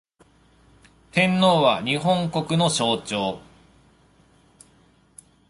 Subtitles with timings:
[1.11, 3.39] 天皇は、日本国の象徴